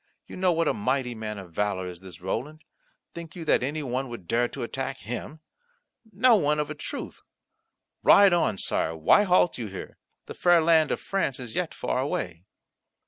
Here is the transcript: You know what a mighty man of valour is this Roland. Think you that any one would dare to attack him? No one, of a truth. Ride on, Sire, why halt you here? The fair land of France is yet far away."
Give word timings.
You 0.25 0.35
know 0.35 0.51
what 0.51 0.67
a 0.67 0.73
mighty 0.73 1.13
man 1.13 1.37
of 1.37 1.51
valour 1.53 1.85
is 1.85 1.99
this 1.99 2.19
Roland. 2.21 2.63
Think 3.13 3.35
you 3.35 3.45
that 3.45 3.61
any 3.61 3.83
one 3.83 4.09
would 4.09 4.27
dare 4.27 4.47
to 4.47 4.63
attack 4.63 4.97
him? 5.01 5.41
No 6.11 6.35
one, 6.35 6.57
of 6.57 6.71
a 6.71 6.73
truth. 6.73 7.21
Ride 8.01 8.33
on, 8.33 8.57
Sire, 8.57 8.95
why 8.97 9.21
halt 9.25 9.59
you 9.59 9.67
here? 9.67 9.99
The 10.25 10.33
fair 10.33 10.59
land 10.59 10.89
of 10.89 10.99
France 10.99 11.39
is 11.39 11.53
yet 11.53 11.75
far 11.75 11.99
away." 11.99 12.45